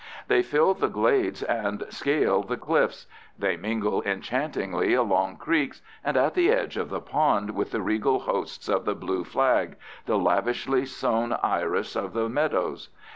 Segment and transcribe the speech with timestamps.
[0.29, 3.05] They fill the glades and scale the cliffs.
[3.37, 8.21] They mingle enchantingly along creeks and at the edge of the pond with the regal
[8.21, 12.89] hosts of the blue flag—the lavishly sown iris of the meadows.